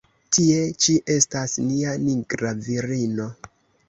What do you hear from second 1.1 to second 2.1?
estas nia